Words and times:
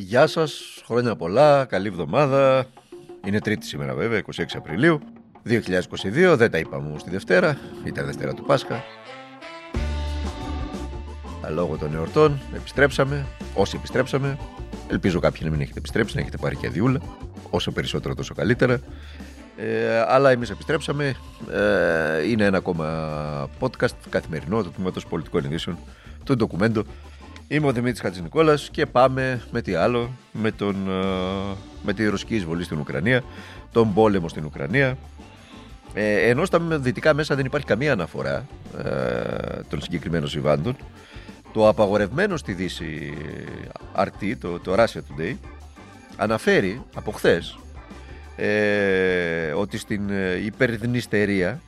Γεια 0.00 0.26
σας, 0.26 0.82
χρόνια 0.84 1.16
πολλά, 1.16 1.64
καλή 1.64 1.86
εβδομάδα. 1.86 2.64
Είναι 3.26 3.40
τρίτη 3.40 3.66
σήμερα 3.66 3.94
βέβαια, 3.94 4.22
26 4.36 4.42
Απριλίου 4.54 5.00
2022, 5.44 6.34
δεν 6.36 6.50
τα 6.50 6.58
είπαμε 6.58 6.88
όμως 6.88 7.02
τη 7.02 7.10
Δευτέρα, 7.10 7.58
ήταν 7.84 8.06
Δευτέρα 8.06 8.34
του 8.34 8.44
Πάσχα. 8.44 8.82
Λόγω 11.50 11.76
των 11.76 11.94
εορτών 11.94 12.40
επιστρέψαμε, 12.54 13.26
όσοι 13.54 13.76
επιστρέψαμε. 13.76 14.38
Ελπίζω 14.88 15.20
κάποιοι 15.20 15.40
να 15.44 15.50
μην 15.50 15.60
έχετε 15.60 15.78
επιστρέψει, 15.78 16.14
να 16.14 16.20
έχετε 16.20 16.36
πάρει 16.36 16.56
και 16.56 16.66
αδειούλα. 16.66 17.00
Όσο 17.50 17.70
περισσότερο 17.70 18.14
τόσο 18.14 18.34
καλύτερα. 18.34 18.80
Ε, 19.56 20.04
αλλά 20.06 20.30
εμείς 20.30 20.50
επιστρέψαμε. 20.50 21.14
Ε, 21.50 22.28
είναι 22.28 22.44
ένα 22.44 22.56
ακόμα 22.56 23.48
podcast 23.60 23.94
καθημερινό 24.10 24.62
του 24.62 24.70
Τμήματος 24.70 25.06
Πολιτικών 25.06 25.44
Ειδήσεων, 25.44 25.78
του 26.24 26.34
ντοκουμέντο 26.34 26.84
Είμαι 27.50 27.66
ο 27.66 27.72
Δημήτρης 27.72 28.00
Χατζηνικόλας 28.00 28.68
και 28.70 28.86
πάμε 28.86 29.42
με 29.50 29.62
τι 29.62 29.74
άλλο, 29.74 30.10
με, 30.32 30.50
τον, 30.50 30.90
ε, 30.90 31.56
με 31.82 31.92
τη 31.92 32.08
ρωσική 32.08 32.34
εισβολή 32.34 32.64
στην 32.64 32.78
Ουκρανία, 32.78 33.22
τον 33.72 33.94
πόλεμο 33.94 34.28
στην 34.28 34.44
Ουκρανία. 34.44 34.98
Ε, 35.94 36.28
ενώ 36.28 36.44
στα 36.44 36.58
δυτικά 36.58 37.14
μέσα 37.14 37.34
δεν 37.34 37.44
υπάρχει 37.44 37.66
καμία 37.66 37.92
αναφορά 37.92 38.46
ε, 38.84 39.60
των 39.68 39.82
συγκεκριμένων 39.82 40.28
συμβάντων, 40.28 40.76
το 41.52 41.68
απαγορευμένο 41.68 42.36
στη 42.36 42.52
Δύση 42.52 43.12
RT, 43.96 44.34
το, 44.40 44.60
το 44.60 44.74
Russia 44.74 44.98
Today, 44.98 45.34
αναφέρει 46.16 46.82
από 46.94 47.10
χθες 47.10 47.58
ε, 48.36 49.52
ότι 49.52 49.78
στην 49.78 50.10
ε, 50.10 50.44
υπερδνηστερία 50.44 51.60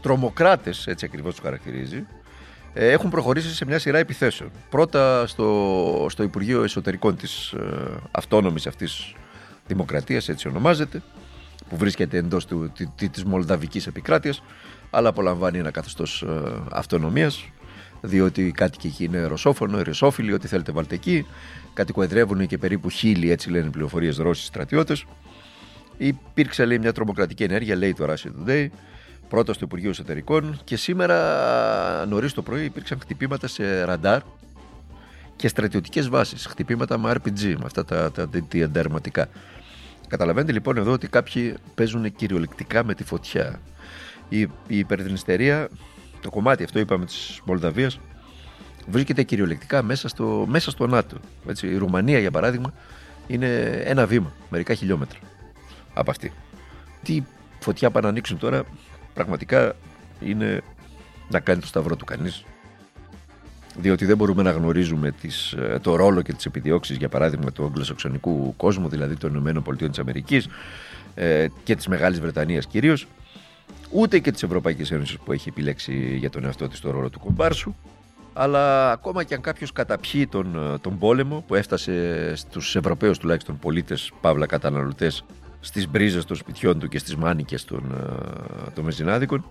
τρομοκράτες, 0.00 0.86
έτσι 0.86 1.04
ακριβώς 1.04 1.34
τους 1.34 1.44
χαρακτηρίζει, 1.44 1.96
ε, 1.96 2.17
έχουν 2.74 3.10
προχωρήσει 3.10 3.54
σε 3.54 3.64
μια 3.64 3.78
σειρά 3.78 3.98
επιθέσεων. 3.98 4.50
Πρώτα 4.70 5.26
στο, 5.26 6.06
στο 6.10 6.22
Υπουργείο 6.22 6.62
Εσωτερικών 6.62 7.16
της 7.16 7.52
ε, 7.52 7.60
αυτόνομης 8.10 8.66
αυτής 8.66 9.14
δημοκρατίας, 9.66 10.28
έτσι 10.28 10.48
ονομάζεται, 10.48 11.02
που 11.68 11.76
βρίσκεται 11.76 12.16
εντός 12.16 12.46
του, 12.46 12.72
τη, 12.96 13.08
της 13.08 13.24
Μολδαβικής 13.24 13.86
επικράτειας, 13.86 14.42
αλλά 14.90 15.08
απολαμβάνει 15.08 15.58
ένα 15.58 15.70
καθεστώς 15.70 16.22
ε, 16.22 16.62
αυτονομίας, 16.72 17.48
διότι 18.00 18.46
οι 18.46 18.50
κάτοικοι 18.50 18.86
εκεί 18.86 19.04
είναι 19.04 19.24
ρωσόφωνο, 19.24 19.82
ρωσόφιλοι, 19.82 20.32
ό,τι 20.32 20.48
θέλετε 20.48 20.72
βάλτε 20.72 20.94
εκεί. 20.94 21.26
Κατοικοεδρεύουν 21.74 22.46
και 22.46 22.58
περίπου 22.58 22.90
χίλιοι, 22.90 23.28
έτσι 23.32 23.50
λένε 23.50 23.70
πληροφορίες 23.70 24.16
Ρώσοι 24.16 24.44
στρατιώτες. 24.44 25.04
Υπήρξε 25.96 26.64
λέει 26.64 26.78
μια 26.78 26.92
τρομοκρατική 26.92 27.42
ενέργεια, 27.42 27.76
λέει 27.76 27.94
το 27.94 28.12
Russia 28.12 28.48
Today, 28.48 28.66
πρώτα 29.28 29.52
στο 29.52 29.64
Υπουργείο 29.64 29.90
Εσωτερικών 29.90 30.60
και 30.64 30.76
σήμερα 30.76 32.06
νωρίς 32.06 32.32
το 32.32 32.42
πρωί 32.42 32.64
υπήρξαν 32.64 33.00
χτυπήματα 33.00 33.46
σε 33.48 33.84
ραντάρ 33.84 34.20
και 35.36 35.48
στρατιωτικές 35.48 36.08
βάσεις. 36.08 36.46
Χτυπήματα 36.46 36.98
με 36.98 37.12
RPG, 37.14 37.42
με 37.42 37.64
αυτά 37.64 37.84
τα, 37.84 38.10
τα, 38.12 38.28
τα, 38.28 39.28
Καταλαβαίνετε 40.08 40.52
λοιπόν 40.52 40.76
εδώ 40.76 40.92
ότι 40.92 41.08
κάποιοι 41.08 41.54
παίζουν 41.74 42.14
κυριολεκτικά 42.16 42.84
με 42.84 42.94
τη 42.94 43.04
φωτιά. 43.04 43.60
Η, 44.28 44.40
η 44.40 44.78
υπερδυνιστερία, 44.78 45.68
το 46.20 46.30
κομμάτι 46.30 46.64
αυτό 46.64 46.78
είπαμε 46.78 47.04
της 47.04 47.40
Μολδαβίας, 47.44 48.00
βρίσκεται 48.88 49.22
κυριολεκτικά 49.22 49.82
μέσα 49.82 50.08
στο, 50.08 50.44
μέσα 50.48 50.70
στο 50.70 50.86
ΝΑΤΟ. 50.86 51.16
Έτσι, 51.48 51.66
η 51.66 51.76
Ρουμανία 51.76 52.18
για 52.18 52.30
παράδειγμα 52.30 52.72
είναι 53.26 53.46
ένα 53.84 54.06
βήμα, 54.06 54.32
μερικά 54.50 54.74
χιλιόμετρα 54.74 55.18
από 55.94 56.10
αυτή. 56.10 56.32
Τι 57.02 57.22
φωτιά 57.60 57.90
πάνε 57.90 58.06
να 58.06 58.12
ανοίξουν 58.12 58.38
τώρα 58.38 58.64
πραγματικά 59.18 59.74
είναι 60.20 60.60
να 61.28 61.40
κάνει 61.40 61.60
το 61.60 61.66
σταυρό 61.66 61.96
του 61.96 62.04
κανείς. 62.04 62.44
Διότι 63.76 64.04
δεν 64.04 64.16
μπορούμε 64.16 64.42
να 64.42 64.50
γνωρίζουμε 64.50 65.10
τις, 65.10 65.52
ε, 65.52 65.78
το 65.82 65.96
ρόλο 65.96 66.22
και 66.22 66.32
τις 66.32 66.46
επιδιώξεις 66.46 66.96
για 66.96 67.08
παράδειγμα 67.08 67.52
του 67.52 67.64
αγγλοσαξονικού 67.64 68.56
κόσμου 68.56 68.88
δηλαδή 68.88 69.16
των 69.16 69.30
Ηνωμένων 69.30 69.62
Πολιτείων 69.62 69.90
της 69.90 69.98
Αμερικής 69.98 70.48
ε, 71.14 71.46
και 71.64 71.76
της 71.76 71.86
Μεγάλης 71.86 72.20
Βρετανίας 72.20 72.66
κυρίως 72.66 73.06
ούτε 73.90 74.18
και 74.18 74.30
της 74.30 74.42
Ευρωπαϊκής 74.42 74.90
Ένωσης 74.90 75.18
που 75.18 75.32
έχει 75.32 75.48
επιλέξει 75.48 76.16
για 76.16 76.30
τον 76.30 76.44
εαυτό 76.44 76.68
της 76.68 76.80
το 76.80 76.90
ρόλο 76.90 77.10
του 77.10 77.18
κομπάρσου 77.18 77.74
αλλά 78.32 78.90
ακόμα 78.90 79.24
και 79.24 79.34
αν 79.34 79.40
κάποιος 79.40 79.72
καταπιεί 79.72 80.26
τον, 80.26 80.72
ε, 80.74 80.78
τον 80.78 80.98
πόλεμο 80.98 81.44
που 81.46 81.54
έφτασε 81.54 82.32
στους 82.36 82.76
Ευρωπαίους 82.76 83.18
τουλάχιστον 83.18 83.58
πολίτες, 83.58 84.12
παύλα 84.20 84.46
καταναλωτές 84.46 85.24
στις 85.60 85.88
μπρίζες 85.88 86.24
των 86.24 86.36
σπιτιών 86.36 86.78
του 86.78 86.88
και 86.88 86.98
στις 86.98 87.16
μάνικες 87.16 87.64
των, 87.64 87.84
ε, 88.66 88.70
των 88.70 88.84
μεζινάδικων. 88.84 89.44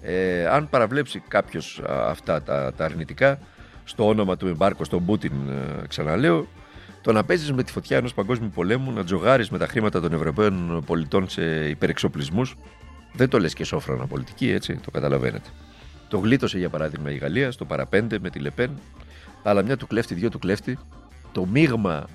Ε, 0.00 0.46
αν 0.46 0.68
παραβλέψει 0.68 1.22
κάποιος 1.28 1.82
αυτά 1.86 2.42
τα, 2.42 2.72
τα 2.76 2.84
αρνητικά 2.84 3.38
στο 3.84 4.08
όνομα 4.08 4.36
του 4.36 4.46
εμπάρκου 4.46 4.84
στον 4.84 5.04
Πούτιν 5.04 5.32
ε, 5.48 5.86
ξαναλέω 5.86 6.46
το 7.08 7.12
να 7.12 7.24
παίζεις 7.24 7.52
με 7.52 7.62
τη 7.62 7.72
φωτιά 7.72 7.96
ενός 7.96 8.14
παγκόσμιου 8.14 8.50
πολέμου, 8.54 8.92
να 8.92 9.04
τζογάρεις 9.04 9.50
με 9.50 9.58
τα 9.58 9.66
χρήματα 9.66 10.00
των 10.00 10.12
Ευρωπαίων 10.12 10.82
πολιτών 10.86 11.28
σε 11.28 11.68
υπερεξοπλισμούς, 11.68 12.56
δεν 13.12 13.28
το 13.28 13.38
λες 13.38 13.54
και 13.54 13.64
σόφρανα 13.64 14.06
πολιτική, 14.06 14.50
έτσι, 14.50 14.74
το 14.76 14.90
καταλαβαίνετε. 14.90 15.48
Το 16.08 16.18
γλίτωσε 16.18 16.58
για 16.58 16.68
παράδειγμα 16.68 17.10
η 17.10 17.16
Γαλλία 17.16 17.50
στο 17.50 17.64
παραπέντε 17.64 18.18
με 18.18 18.30
τη 18.30 18.38
Λεπέν, 18.38 18.70
αλλά 19.42 19.62
μια 19.62 19.76
του 19.76 19.86
κλέφτη, 19.86 20.14
δύο 20.14 20.30
του 20.30 20.38
κλέφτη. 20.38 20.78
Το 21.32 21.46
μείγμα 21.46 22.06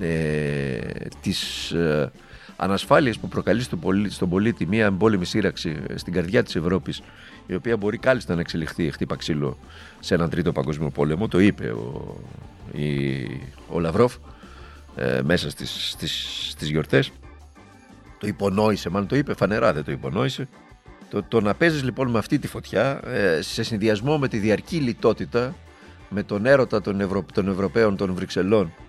ε, 0.00 0.78
της 1.20 1.70
ε, 1.70 2.12
ανασφάλειες 2.56 3.18
που 3.18 3.28
προκαλεί 3.28 3.62
στον 3.62 3.78
πολίτη, 3.78 4.14
στον 4.14 4.28
πολίτη 4.28 4.66
μια 4.66 4.84
εμπόλεμη 4.84 5.24
σύραξη 5.24 5.76
στην 5.94 6.12
καρδιά 6.12 6.42
της 6.42 6.56
Ευρώπης, 6.56 7.02
η 7.46 7.54
οποία 7.54 7.76
μπορεί 7.76 7.98
κάλλιστα 7.98 8.34
να 8.34 8.40
εξελιχθεί 8.40 8.90
χτύπα 8.90 9.16
ξύλο 9.16 9.58
σε 10.00 10.14
έναν 10.14 10.30
τρίτο 10.30 10.52
παγκόσμιο 10.52 10.90
πόλεμο. 10.90 11.28
Το 11.28 11.38
είπε 11.38 11.70
ο, 11.70 12.16
η, 12.72 13.22
ο 13.68 13.80
Λαυρόφ 13.80 14.14
ε, 14.96 15.20
μέσα 15.24 15.50
στις, 15.50 15.90
στις, 15.90 16.46
στις 16.50 16.68
γιορτές. 16.68 17.10
Το 18.18 18.26
υπονόησε, 18.26 18.88
μάλλον 18.88 19.08
το 19.08 19.16
είπε 19.16 19.34
φανερά, 19.34 19.72
δεν 19.72 19.84
το 19.84 19.92
υπονόησε. 19.92 20.48
Το, 21.10 21.22
το 21.22 21.40
να 21.40 21.54
παίζεις 21.54 21.82
λοιπόν 21.82 22.10
με 22.10 22.18
αυτή 22.18 22.38
τη 22.38 22.46
φωτιά, 22.46 23.00
ε, 23.04 23.42
σε 23.42 23.62
συνδυασμό 23.62 24.18
με 24.18 24.28
τη 24.28 24.38
διαρκή 24.38 24.76
λιτότητα, 24.76 25.54
με 26.08 26.22
τον 26.22 26.46
έρωτα 26.46 26.80
των, 26.80 27.00
Ευρω... 27.00 27.24
των 27.32 27.48
Ευρωπαίων 27.48 27.96
των 27.96 28.14
Βρυξελών 28.14 28.66
ε, 28.66 28.87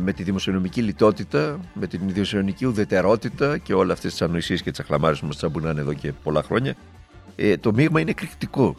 με 0.00 0.12
τη 0.12 0.22
δημοσιονομική 0.22 0.82
λιτότητα, 0.82 1.60
με 1.74 1.86
την 1.86 2.00
δημοσιονομική 2.06 2.66
ουδετερότητα 2.66 3.58
και 3.58 3.74
όλα 3.74 3.92
αυτές 3.92 4.10
τις 4.10 4.22
ανοησίες 4.22 4.62
και 4.62 4.70
τις 4.70 4.80
αχλαμάρες 4.80 5.18
που 5.18 5.26
μας 5.26 5.36
τσαμπουνάνε 5.36 5.80
εδώ 5.80 5.92
και 5.92 6.12
πολλά 6.22 6.42
χρόνια. 6.42 6.74
Ε, 7.36 7.56
το 7.56 7.72
μείγμα 7.72 8.00
είναι 8.00 8.10
εκρηκτικό. 8.10 8.76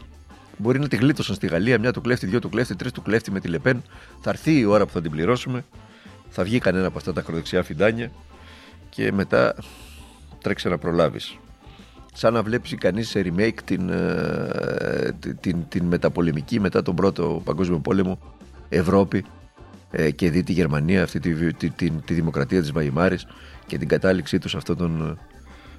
Μπορεί 0.56 0.78
να 0.78 0.88
τη 0.88 0.96
γλίτωσαν 0.96 1.34
στη 1.34 1.46
Γαλλία, 1.46 1.78
μια 1.78 1.92
του 1.92 2.00
κλέφτη, 2.00 2.26
δύο 2.26 2.38
του 2.38 2.48
κλέφτη, 2.48 2.76
τρεις 2.76 2.92
του 2.92 3.02
κλέφτη 3.02 3.30
με 3.30 3.40
τη 3.40 3.48
Λεπέν. 3.48 3.82
Θα 4.20 4.30
έρθει 4.30 4.58
η 4.58 4.64
ώρα 4.64 4.86
που 4.86 4.92
θα 4.92 5.00
την 5.00 5.10
πληρώσουμε. 5.10 5.64
Θα 6.28 6.44
βγει 6.44 6.58
κανένα 6.58 6.86
από 6.86 6.98
αυτά 6.98 7.12
τα 7.12 7.20
ακροδεξιά 7.20 7.62
φιντάνια 7.62 8.10
και 8.88 9.12
μετά 9.12 9.54
τρέξει 10.42 10.68
να 10.68 10.78
προλάβεις. 10.78 11.38
Σαν 12.12 12.32
να 12.32 12.42
βλέπεις 12.42 12.74
κανείς 12.78 13.08
σε 13.08 13.22
remake 13.24 13.58
την, 13.64 13.88
ε, 13.88 15.12
την, 15.18 15.38
την, 15.40 15.68
την 15.68 15.84
μεταπολεμική 15.84 16.60
μετά 16.60 16.82
τον 16.82 16.94
πρώτο 16.94 17.42
παγκόσμιο 17.44 17.78
πόλεμο 17.78 18.18
Ευρώπη 18.68 19.24
ε, 19.90 20.10
και 20.10 20.30
δει 20.30 20.42
τη 20.42 20.52
Γερμανία, 20.52 21.02
αυτή 21.02 21.20
τη, 21.20 21.52
τη, 21.54 21.70
τη, 21.70 21.90
τη 21.90 22.14
δημοκρατία 22.14 22.60
της 22.60 22.72
Βαϊμάρης 22.72 23.26
και 23.66 23.78
την 23.78 23.88
κατάληξή 23.88 24.38
τους 24.38 24.50
σε 24.50 24.56
αυτόν 24.56 24.76
τον, 24.76 25.18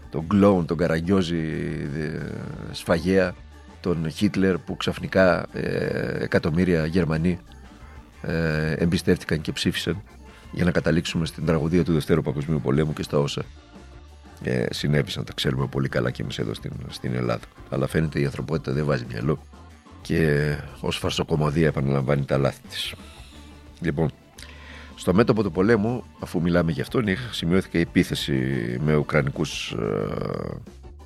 τον 0.10 0.28
κλόουν, 0.28 0.66
τον 0.66 0.78
καραγκιόζη 0.78 1.44
σφαγέα, 2.72 3.36
τον 3.82 4.10
Χίτλερ 4.10 4.58
που 4.58 4.78
ξαφνικά 4.78 5.46
ε, 5.54 6.24
εκατομμύρια 6.24 6.86
Γερμανοί 6.86 7.40
ε, 8.22 8.74
εμπιστεύτηκαν 8.74 9.42
και 9.42 9.52
ψήφισαν 9.52 10.02
για 10.52 10.66
να 10.66 10.72
καταλήξουμε 10.72 11.26
στην 11.26 11.46
τραγωδία 11.46 11.84
του 11.84 11.94
Δευτέρου 11.94 12.22
Παγκοσμίου 12.22 12.62
Πολέμου 12.62 12.94
και 12.94 13.04
στα 13.04 13.20
όσα 13.20 13.44
ε, 14.44 14.66
συνέβησαν. 14.70 15.24
Τα 15.24 15.34
ξέρουμε 15.34 15.68
πολύ 15.68 15.90
καλά 15.90 16.12
και 16.12 16.22
εμείς 16.22 16.40
εδώ 16.40 16.54
στην, 16.54 16.72
στην 16.90 17.16
Ελλάδα. 17.16 17.46
Αλλά 17.70 17.88
φαίνεται 17.88 18.20
η 18.20 18.26
ανθρωπότητα 18.26 18.72
δεν 18.72 18.86
βάζει 18.86 19.06
μυαλό 19.12 19.44
και 20.02 20.56
ως 20.80 20.98
φαρσοκομωδία 20.98 21.68
επαναλαμβάνει 21.68 22.26
τα 22.26 22.38
λάθη 22.38 22.62
της. 22.70 22.94
Λοιπόν, 23.82 24.10
στο 24.96 25.14
μέτωπο 25.14 25.44
του 25.44 25.52
πολέμου, 25.52 26.04
αφού 26.20 26.42
μιλάμε 26.42 26.72
για 26.72 26.84
αυτόν, 26.84 27.06
σημειώθηκε 27.32 27.80
επίθεση 27.80 28.34
με 28.84 28.96
ουκρανικούς, 28.96 29.72
ε, 29.72 30.58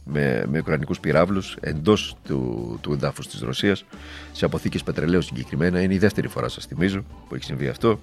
με, 0.03 0.45
με 0.47 0.59
ουκρανικούς 0.59 0.99
πυράβλους 0.99 1.57
εντός 1.59 2.15
του, 2.23 2.77
του 2.81 2.93
εδάφους 2.93 3.27
της 3.27 3.39
Ρωσίας 3.39 3.85
σε 4.31 4.45
αποθήκες 4.45 4.83
πετρελαίου 4.83 5.21
συγκεκριμένα. 5.21 5.81
Είναι 5.81 5.93
η 5.93 5.97
δεύτερη 5.97 6.27
φορά 6.27 6.47
σας 6.47 6.65
θυμίζω 6.65 7.03
που 7.29 7.35
έχει 7.35 7.43
συμβεί 7.43 7.67
αυτό. 7.67 7.99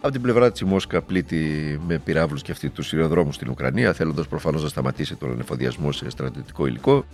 Από 0.00 0.12
την 0.12 0.22
πλευρά 0.22 0.52
της 0.52 0.60
η 0.60 0.64
Μόσκα 0.64 1.02
πλήττει 1.02 1.80
με 1.86 1.98
πυράβλους 1.98 2.42
και 2.42 2.52
αυτή 2.52 2.68
τους 2.70 2.86
σειροδρόμου 2.86 3.32
στην 3.32 3.48
Ουκρανία 3.48 3.92
θέλοντας 3.92 4.28
προφανώς 4.28 4.62
να 4.62 4.68
σταματήσει 4.68 5.14
τον 5.14 5.30
ανεφοδιασμό 5.30 5.92
σε 5.92 6.10
στρατιωτικό 6.10 6.66
υλικό 6.66 7.04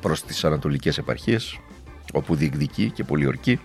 προς 0.00 0.22
τις 0.24 0.44
ανατολικές 0.44 0.98
επαρχίες 0.98 1.58
όπου 2.12 2.34
διεκδικεί 2.34 2.90
και 2.90 3.04
πολιορκεί 3.04 3.60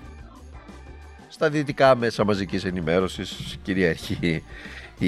στα 1.31 1.49
δυτικά 1.49 1.95
μέσα 1.95 2.25
μαζικής 2.25 2.65
ενημέρωσης 2.65 3.57
κυριαρχεί 3.61 4.43
η, 4.99 5.07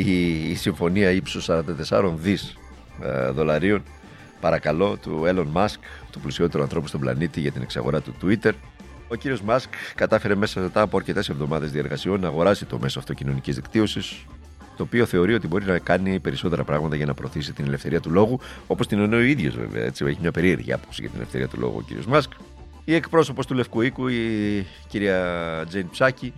η 0.49 0.55
συμφωνία 0.55 1.11
ύψους 1.11 1.49
44 1.89 2.13
δις 2.15 2.57
ε, 3.01 3.29
δολαρίων 3.29 3.83
παρακαλώ 4.39 4.97
του 5.01 5.23
Elon 5.25 5.47
Musk, 5.53 5.77
του 6.11 6.19
πλουσιότερου 6.19 6.63
ανθρώπου 6.63 6.87
στον 6.87 6.99
πλανήτη 6.99 7.39
για 7.39 7.51
την 7.51 7.61
εξαγορά 7.61 8.01
του 8.01 8.13
Twitter 8.21 8.51
Ο 9.07 9.15
κύριος 9.15 9.41
Μάσκ 9.41 9.69
κατάφερε 9.95 10.35
μέσα 10.35 10.59
μετά 10.59 10.81
από 10.81 10.97
αρκετές 10.97 11.29
εβδομάδες 11.29 11.71
διεργασιών 11.71 12.19
να 12.19 12.27
αγοράσει 12.27 12.65
το 12.65 12.79
μέσο 12.79 12.99
αυτοκοινωνικής 12.99 13.55
δικτύωσης, 13.55 14.25
το 14.77 14.83
οποίο 14.83 15.05
θεωρεί 15.05 15.33
ότι 15.33 15.47
μπορεί 15.47 15.65
να 15.65 15.79
κάνει 15.79 16.19
περισσότερα 16.19 16.63
πράγματα 16.63 16.95
για 16.95 17.05
να 17.05 17.13
προωθήσει 17.13 17.53
την 17.53 17.65
ελευθερία 17.65 17.99
του 17.99 18.11
λόγου, 18.11 18.39
όπως 18.67 18.87
την 18.87 18.99
εννοεί 18.99 19.19
ο 19.19 19.23
ίδιος 19.23 19.55
βέβαια. 19.55 19.83
Έτσι, 19.83 20.05
έχει 20.05 20.17
μια 20.21 20.31
περίεργη 20.31 20.73
άποψη 20.73 21.01
για 21.01 21.09
την 21.09 21.19
ελευθερία 21.19 21.47
του 21.47 21.59
λόγου 21.59 21.75
ο 21.77 21.81
κύριος 21.81 22.05
Μάσκ. 22.05 22.31
Η 22.85 22.95
εκπρόσωπος 22.95 23.45
του 23.45 23.53
Λευκού 23.53 23.81
Οίκου, 23.81 24.07
η 24.07 24.65
κυρία 24.87 25.65
Τζέιν 25.67 25.89
Ψάκη, 25.89 26.33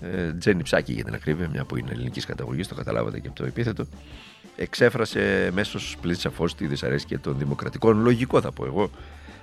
ε, 0.00 0.32
Τζένι 0.32 0.62
Ψάκη 0.62 0.92
για 0.92 1.04
την 1.04 1.14
ακρίβεια, 1.14 1.48
μια 1.48 1.64
που 1.64 1.76
είναι 1.76 1.90
ελληνικής 1.90 2.26
καταγωγής, 2.26 2.68
το 2.68 2.74
καταλάβατε 2.74 3.20
και 3.20 3.26
από 3.26 3.36
το 3.36 3.44
επίθετο, 3.44 3.86
εξέφρασε 4.56 5.50
μέσως 5.52 5.96
πλήρη 6.00 6.18
σαφώς 6.18 6.54
τη 6.54 6.66
δυσαρέσκεια 6.66 7.20
των 7.20 7.38
δημοκρατικών. 7.38 8.02
Λογικό 8.02 8.40
θα 8.40 8.52
πω 8.52 8.64
εγώ, 8.64 8.90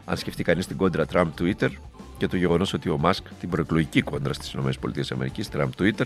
αν 0.06 0.18
σκεφτεί 0.18 0.44
κανείς 0.44 0.68
την 0.68 0.78
κόντρα 0.78 1.06
Τραμπ-Twitter 1.06 1.70
και 2.18 2.28
το 2.28 2.38
γεγονός 2.38 2.74
ότι 2.74 2.90
ο 2.90 2.98
Μάσκ, 2.98 3.26
την 3.40 3.50
προεκλογική 3.50 4.02
κόντρα 4.02 4.34
στις 4.34 4.54
ΗΠΑ, 4.54 4.72
Τραμπ-Twitter, 5.52 6.06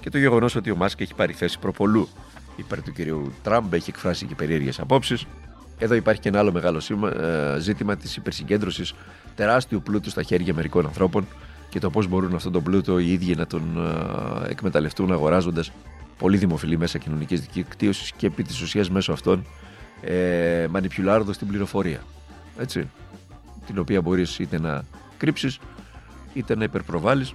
και 0.00 0.10
το 0.10 0.18
γεγονός 0.18 0.54
ότι 0.54 0.70
ο 0.70 0.76
Μάσκ 0.76 1.00
έχει 1.00 1.14
πάρει 1.14 1.32
θέση 1.32 1.58
προπολού 1.58 2.08
υπέρ 2.56 2.82
του 2.82 2.92
κυρίου 2.92 3.32
Τραμπ, 3.42 3.72
έχει 3.72 3.90
εκφράσει 3.90 4.26
και 4.26 4.34
περίεργες 4.34 4.80
απόψεις. 4.80 5.26
Εδώ 5.78 5.94
υπάρχει 5.94 6.20
και 6.20 6.28
ένα 6.28 6.38
άλλο 6.38 6.52
μεγάλο 6.52 6.80
ε, 7.06 7.58
ζήτημα 7.58 7.96
της 7.96 8.16
υπερσυγκέντρωσης 8.16 8.94
τεράστιου 9.34 9.82
πλούτου 9.82 10.10
στα 10.10 10.22
χέρια 10.22 10.54
μερικών 10.54 10.86
ανθρώπων 10.86 11.26
και 11.68 11.78
το 11.78 11.90
πώς 11.90 12.06
μπορούν 12.06 12.34
αυτόν 12.34 12.52
τον 12.52 12.62
πλούτο 12.62 12.98
οι 12.98 13.12
ίδιοι 13.12 13.34
να 13.34 13.46
τον 13.46 13.62
ε, 14.46 14.50
εκμεταλλευτούν 14.50 15.12
αγοράζοντας 15.12 15.72
πολύ 16.18 16.36
δημοφιλή 16.36 16.78
μέσα 16.78 16.98
κοινωνικής 16.98 17.40
δικτύωσης 17.40 18.12
και 18.12 18.26
επί 18.26 18.42
της 18.42 18.60
ουσίας 18.60 18.90
μέσω 18.90 19.12
αυτών 19.12 19.46
ε, 20.00 20.66
μανιπιουλάρδο 20.70 21.32
την 21.32 21.46
πληροφορία. 21.46 22.00
Έτσι. 22.58 22.90
Την 23.66 23.78
οποία 23.78 24.00
μπορείς 24.00 24.38
είτε 24.38 24.60
να 24.60 24.84
κρύψεις 25.16 25.58
είτε 26.32 26.56
να 26.56 26.64
υπερπροβάλλεις. 26.64 27.34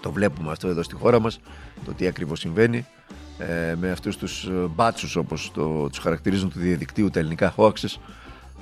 Το 0.00 0.12
βλέπουμε 0.12 0.50
αυτό 0.50 0.68
εδώ 0.68 0.82
στη 0.82 0.94
χώρα 0.94 1.20
μας, 1.20 1.40
το 1.84 1.92
τι 1.92 2.06
ακριβώς 2.06 2.40
συμβαίνει 2.40 2.86
ε, 3.38 3.74
με 3.80 3.90
αυτούς 3.90 4.16
τους 4.16 4.44
ε, 4.44 4.50
μπάτσους 4.74 5.16
όπως 5.16 5.50
τους 5.90 5.98
χαρακτηρίζουν 5.98 6.50
του 6.50 6.58
διαδικτύου 6.58 7.10
τα 7.10 7.18
ελληνικά 7.18 7.54
hoaxes 7.56 7.98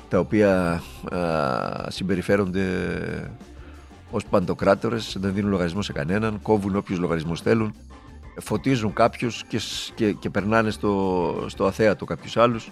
τα 0.09 0.19
οποία 0.19 0.83
ε, 1.13 1.91
συμπεριφέρονται 1.91 2.67
ως 4.11 4.25
παντοκράτορες, 4.25 5.17
δεν 5.21 5.35
δίνουν 5.35 5.51
λογαριασμό 5.51 5.83
σε 5.83 5.93
κανέναν, 5.93 6.43
κόβουν 6.43 6.77
όποιους 6.77 6.99
λογαριασμούς 6.99 7.41
θέλουν, 7.41 7.75
φωτίζουν 8.41 8.93
κάποιους 8.93 9.45
και, 9.49 9.61
και, 9.95 10.13
και 10.13 10.31
περνάνε 10.31 10.71
στο, 10.71 11.45
στο 11.49 11.67
αθέατο 11.67 12.05
κάποιους 12.05 12.37
άλλους 12.37 12.71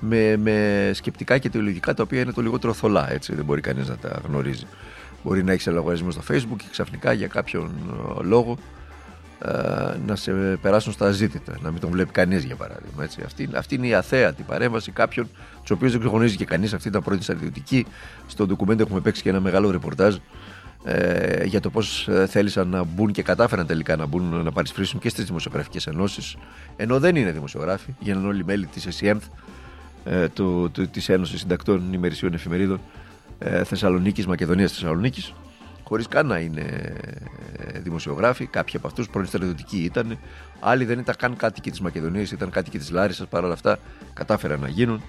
με, 0.00 0.36
με 0.36 0.90
σκεπτικά 0.94 1.38
και 1.38 1.50
θεολογικά 1.50 1.94
τα 1.94 2.02
οποία 2.02 2.20
είναι 2.20 2.32
το 2.32 2.42
λιγότερο 2.42 2.72
θολά. 2.72 3.12
Έτσι, 3.12 3.34
δεν 3.34 3.44
μπορεί 3.44 3.60
κανείς 3.60 3.88
να 3.88 3.96
τα 3.96 4.20
γνωρίζει. 4.26 4.66
Μπορεί 5.22 5.44
να 5.44 5.52
έχεις 5.52 5.66
ένα 5.66 5.76
λογαριασμό 5.76 6.10
στο 6.10 6.22
Facebook 6.30 6.56
και 6.56 6.66
ξαφνικά 6.70 7.12
για 7.12 7.26
κάποιον 7.26 7.70
ε, 8.18 8.22
λόγο 8.22 8.58
ε, 8.58 8.87
να 10.06 10.16
σε 10.16 10.32
περάσουν 10.62 10.92
στα 10.92 11.10
ζήτητα, 11.10 11.58
να 11.60 11.70
μην 11.70 11.80
τον 11.80 11.90
βλέπει 11.90 12.10
κανείς 12.10 12.44
για 12.44 12.56
παράδειγμα. 12.56 13.02
Έτσι. 13.04 13.22
Αυτή, 13.24 13.48
αυτή 13.54 13.74
είναι 13.74 13.86
η 13.86 13.94
αθέατη 13.94 14.42
παρέμβαση 14.42 14.90
κάποιων, 14.90 15.28
τους 15.60 15.70
οποίους 15.70 15.90
δεν 15.90 16.00
ξεχωρίζει 16.00 16.36
και 16.36 16.44
κανείς. 16.44 16.72
Αυτή 16.74 16.88
ήταν 16.88 17.02
πρώτη 17.02 17.22
στρατιωτική. 17.22 17.86
Στο 18.26 18.46
ντοκουμέντο 18.46 18.82
έχουμε 18.82 19.00
παίξει 19.00 19.22
και 19.22 19.28
ένα 19.28 19.40
μεγάλο 19.40 19.70
ρεπορτάζ 19.70 20.16
ε, 20.84 21.44
για 21.44 21.60
το 21.60 21.70
πώς 21.70 22.08
ε, 22.08 22.26
θέλησαν 22.26 22.68
να 22.68 22.84
μπουν 22.84 23.12
και 23.12 23.22
κατάφεραν 23.22 23.66
τελικά 23.66 23.96
να 23.96 24.06
μπουν 24.06 24.42
να 24.42 24.52
παρισφρήσουν 24.52 25.00
και 25.00 25.08
στις 25.08 25.24
δημοσιογραφικές 25.24 25.86
ενώσεις, 25.86 26.36
ενώ 26.76 26.98
δεν 26.98 27.16
είναι 27.16 27.32
δημοσιογράφοι, 27.32 27.94
γίνανε 27.98 28.26
όλοι 28.26 28.44
μέλη 28.44 28.66
της 28.66 28.86
ΕΣΥΕΜΘ, 28.86 29.24
ε, 30.04 30.26
της 30.90 31.08
Ένωσης 31.08 31.40
Συντακτών 31.40 31.92
Ημερησίων 31.92 32.34
Εφημερίδων 32.34 32.80
ε, 33.38 33.64
Θεσσαλονίκης, 33.64 34.26
Μακεδονία 34.26 34.68
Θεσσαλονίκη, 34.68 35.34
χωρίς 35.88 36.08
καν 36.08 36.26
να 36.26 36.38
είναι 36.38 36.94
ε, 37.56 37.78
δημοσιογράφοι. 37.78 38.46
Κάποιοι 38.46 38.76
από 38.76 38.86
αυτούς 38.86 39.08
πρώην 39.08 39.26
στρατιωτικοί 39.26 39.78
ήταν. 39.78 40.18
Άλλοι 40.60 40.84
δεν 40.84 40.98
ήταν 40.98 41.14
καν 41.18 41.36
κάτοικοι 41.36 41.70
της 41.70 41.80
Μακεδονίας, 41.80 42.30
ήταν 42.30 42.50
κάτοικοι 42.50 42.78
της 42.78 42.90
Λάρισας. 42.90 43.26
Παρ' 43.28 43.44
όλα 43.44 43.52
αυτά 43.52 43.78
κατάφεραν 44.14 44.60
να 44.60 44.68
γίνουν. 44.68 45.02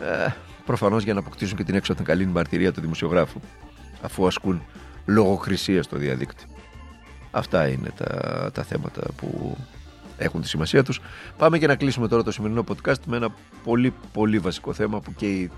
Ε, 0.00 0.32
Προφανώς 0.64 1.04
για 1.04 1.14
να 1.14 1.20
αποκτήσουν 1.20 1.56
και 1.56 1.64
την 1.64 1.74
έξω 1.74 1.94
την 1.94 2.04
καλή 2.04 2.26
μαρτυρία 2.26 2.72
του 2.72 2.80
δημοσιογράφου, 2.80 3.40
αφού 4.02 4.26
ασκούν 4.26 4.62
λογοκρισία 5.06 5.82
στο 5.82 5.96
διαδίκτυο. 5.96 6.46
Αυτά 7.30 7.68
είναι 7.68 7.90
τα, 7.96 8.50
τα 8.54 8.62
θέματα 8.62 9.02
που 9.16 9.56
έχουν 10.16 10.40
τη 10.40 10.48
σημασία 10.48 10.82
τους. 10.82 11.00
Πάμε 11.36 11.58
και 11.58 11.66
να 11.66 11.76
κλείσουμε 11.76 12.08
τώρα 12.08 12.22
το 12.22 12.32
σημερινό 12.32 12.64
podcast 12.68 13.00
με 13.06 13.16
ένα 13.16 13.34
πολύ 13.64 13.94
πολύ 14.12 14.38
βασικό 14.38 14.72
θέμα 14.72 15.00
που 15.00 15.14
και 15.14 15.50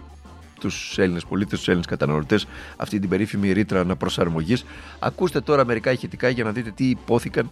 τους 0.61 0.99
Έλληνες 0.99 1.25
πολίτες, 1.25 1.59
τους 1.59 1.69
Έλληνες 1.69 1.87
καταναλωτές, 1.87 2.47
αυτή 2.77 2.99
την 2.99 3.09
περίφημη 3.09 3.53
ρήτρα 3.53 3.81
αναπροσαρμογής. 3.81 4.65
Ακούστε 4.99 5.41
τώρα 5.41 5.65
μερικά 5.65 5.93
ηχητικά 5.93 6.29
για 6.29 6.45
να 6.45 6.53
δείτε 6.53 6.71
τι 6.71 6.89
υπόθηκαν 6.89 7.51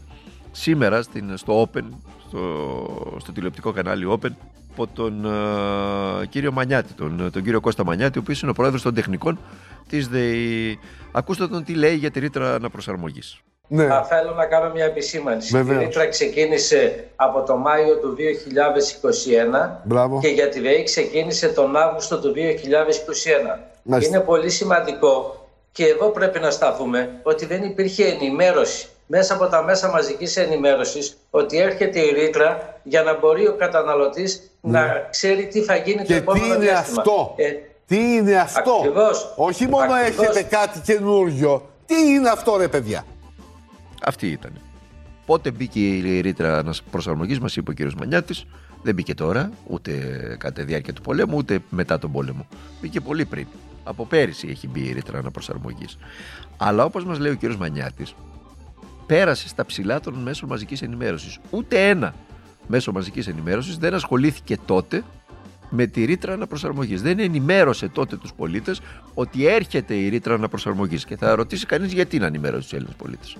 σήμερα 0.52 1.02
στην, 1.02 1.36
στο 1.36 1.62
Open, 1.62 1.84
στο, 2.28 3.16
στο 3.20 3.32
τηλεοπτικό 3.32 3.72
κανάλι 3.72 4.06
Open, 4.08 4.30
από 4.72 4.86
τον 4.86 5.22
uh, 5.26 6.26
κύριο 6.28 6.52
Μανιάτη, 6.52 6.92
τον, 6.92 7.30
τον 7.32 7.42
κύριο 7.42 7.60
Κώστα 7.60 7.84
Μανιάτη, 7.84 8.18
ο 8.18 8.20
οποίος 8.20 8.42
είναι 8.42 8.50
ο 8.50 8.54
πρόεδρος 8.54 8.82
των 8.82 8.94
τεχνικών 8.94 9.38
της 9.88 10.08
ΔΕΗ. 10.08 10.78
Ακούστε 11.12 11.48
τον 11.48 11.64
τι 11.64 11.74
λέει 11.74 11.96
για 11.96 12.10
τη 12.10 12.20
ρήτρα 12.20 12.54
αναπροσαρμογής. 12.54 13.40
Ναι. 13.74 13.86
Θα 13.86 14.04
θέλω 14.04 14.34
να 14.34 14.46
κάνω 14.46 14.72
μια 14.72 14.84
επισήμανση. 14.84 15.58
Η 15.58 15.76
ρήτρα 15.78 16.06
ξεκίνησε 16.08 17.04
από 17.16 17.42
το 17.42 17.56
Μάιο 17.56 17.96
του 17.96 18.16
2021 18.16 19.80
Μπράβο. 19.82 20.20
και 20.20 20.28
για 20.28 20.48
τη 20.48 20.60
ΔΕΗ 20.60 20.82
ξεκίνησε 20.82 21.48
τον 21.48 21.76
Αύγουστο 21.76 22.20
του 22.20 22.34
2021. 23.86 24.00
Είναι 24.02 24.20
πολύ 24.20 24.50
σημαντικό 24.50 25.46
και 25.72 25.86
εδώ 25.86 26.08
πρέπει 26.08 26.38
να 26.38 26.50
σταθούμε 26.50 27.10
ότι 27.22 27.46
δεν 27.46 27.62
υπήρχε 27.62 28.04
ενημέρωση 28.04 28.86
μέσα 29.06 29.34
από 29.34 29.46
τα 29.46 29.62
μέσα 29.62 29.88
μαζικής 29.88 30.36
ενημέρωσης 30.36 31.16
ότι 31.30 31.58
έρχεται 31.58 32.00
η 32.00 32.12
ρήτρα 32.12 32.78
για 32.82 33.02
να 33.02 33.18
μπορεί 33.18 33.46
ο 33.46 33.54
καταναλωτής 33.58 34.50
ναι. 34.60 34.78
να 34.80 35.06
ξέρει 35.10 35.46
τι 35.46 35.60
θα 35.60 35.76
γίνει 35.76 36.02
και 36.02 36.12
το 36.12 36.14
επόμενο 36.14 36.54
τι 36.54 36.62
είναι 36.62 36.70
αυτό; 36.70 37.34
Ε, 37.36 37.52
τι 37.86 37.96
είναι 37.96 38.36
αυτό; 38.36 38.72
Ακριβώς. 38.72 39.32
Όχι 39.36 39.66
μόνο 39.68 39.92
Ακριβώς. 39.92 40.24
έχετε 40.26 40.42
κάτι 40.42 40.78
καινούριο. 40.80 41.68
Τι 41.86 41.94
είναι 41.94 42.28
αυτό 42.28 42.56
ρε 42.56 42.68
παιδιά; 42.68 43.04
Αυτή 44.04 44.26
ήταν. 44.26 44.52
Πότε 45.26 45.50
μπήκε 45.50 45.80
η 45.80 46.20
ρήτρα 46.20 46.64
προσαρμογής, 46.90 47.40
μας 47.40 47.56
είπε 47.56 47.70
ο 47.70 47.74
κ. 47.74 47.92
Μανιάτης. 47.92 48.44
Δεν 48.82 48.94
μπήκε 48.94 49.14
τώρα, 49.14 49.50
ούτε 49.66 49.92
κατά 50.38 50.52
τη 50.52 50.62
διάρκεια 50.62 50.92
του 50.92 51.02
πολέμου, 51.02 51.36
ούτε 51.36 51.58
μετά 51.70 51.98
τον 51.98 52.12
πόλεμο. 52.12 52.46
Μπήκε 52.80 53.00
πολύ 53.00 53.24
πριν. 53.24 53.46
Από 53.84 54.06
πέρυσι 54.06 54.48
έχει 54.48 54.68
μπει 54.68 54.80
η 54.80 54.92
ρήτρα 54.92 55.18
αναπροσαρμογής. 55.18 55.98
Αλλά 56.56 56.84
όπως 56.84 57.04
μας 57.04 57.18
λέει 57.18 57.32
ο 57.32 57.36
κ. 57.36 57.54
Μανιάτης, 57.54 58.14
πέρασε 59.06 59.48
στα 59.48 59.66
ψηλά 59.66 60.00
των 60.00 60.14
μέσων 60.14 60.48
μαζικής 60.48 60.82
ενημέρωσης. 60.82 61.38
Ούτε 61.50 61.88
ένα 61.88 62.14
μέσο 62.66 62.92
μαζικής 62.92 63.26
ενημέρωσης 63.26 63.76
δεν 63.76 63.94
ασχολήθηκε 63.94 64.56
τότε 64.64 65.04
με 65.70 65.86
τη 65.86 66.04
ρήτρα 66.04 66.32
αναπροσαρμογής. 66.32 67.02
Δεν 67.02 67.18
ενημέρωσε 67.18 67.88
τότε 67.88 68.16
τους 68.16 68.32
πολίτες 68.32 68.80
ότι 69.14 69.46
έρχεται 69.46 69.94
η 69.94 70.08
ρήτρα 70.08 70.34
αναπροσαρμογής. 70.34 71.04
Και 71.04 71.16
θα 71.16 71.34
ρωτήσει 71.34 71.66
κανείς 71.66 71.92
γιατί 71.92 72.18
να 72.18 72.26
ενημέρωσε 72.26 72.62
τους 72.62 72.72
Έλληνες 72.72 72.94
πολίτες. 72.94 73.36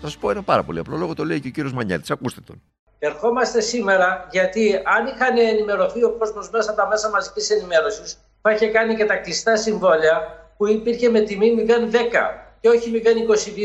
Θα 0.00 0.08
σα 0.08 0.18
πω 0.18 0.30
ένα 0.30 0.42
πάρα 0.42 0.62
πολύ 0.62 0.78
απλό 0.78 0.96
λόγο, 0.96 1.14
το 1.14 1.24
λέει 1.24 1.40
και 1.40 1.48
ο 1.48 1.50
κύριος 1.50 1.72
Μανιάτης. 1.72 2.10
Ακούστε 2.10 2.40
τον. 2.40 2.62
Ερχόμαστε 2.98 3.60
σήμερα 3.60 4.26
γιατί 4.30 4.74
αν 4.84 5.06
είχαν 5.06 5.38
ενημερωθεί 5.38 6.04
ο 6.04 6.10
κόσμος 6.10 6.50
μέσα 6.50 6.70
από 6.70 6.80
τα 6.80 6.88
μέσα 6.88 7.10
μαζικής 7.10 7.50
ενημέρωσης, 7.50 8.18
θα 8.42 8.52
είχε 8.52 8.66
κάνει 8.66 8.94
και 8.94 9.04
τα 9.04 9.16
κλειστά 9.16 9.56
συμβόλαια 9.56 10.46
που 10.56 10.68
υπήρχε 10.68 11.08
με 11.08 11.20
τιμή 11.20 11.54
0,10 11.68 11.74
και 12.60 12.68
όχι 12.68 13.02